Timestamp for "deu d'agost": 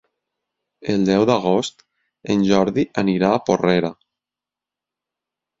1.09-1.85